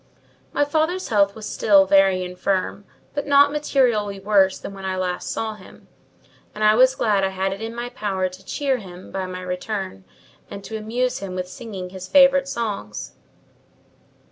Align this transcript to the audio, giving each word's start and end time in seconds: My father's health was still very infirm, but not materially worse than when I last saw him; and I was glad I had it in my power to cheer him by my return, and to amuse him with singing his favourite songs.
My 0.51 0.65
father's 0.65 1.09
health 1.09 1.35
was 1.35 1.47
still 1.47 1.85
very 1.85 2.23
infirm, 2.23 2.85
but 3.13 3.27
not 3.27 3.51
materially 3.51 4.19
worse 4.19 4.57
than 4.57 4.73
when 4.73 4.83
I 4.83 4.97
last 4.97 5.29
saw 5.29 5.53
him; 5.53 5.87
and 6.55 6.63
I 6.63 6.73
was 6.73 6.95
glad 6.95 7.23
I 7.23 7.27
had 7.27 7.53
it 7.53 7.61
in 7.61 7.75
my 7.75 7.89
power 7.89 8.27
to 8.27 8.43
cheer 8.43 8.77
him 8.77 9.11
by 9.11 9.27
my 9.27 9.41
return, 9.41 10.03
and 10.49 10.63
to 10.63 10.75
amuse 10.75 11.19
him 11.19 11.35
with 11.35 11.47
singing 11.47 11.89
his 11.91 12.07
favourite 12.07 12.47
songs. 12.47 13.13